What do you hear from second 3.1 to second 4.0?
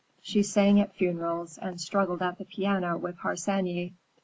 Harsanyi.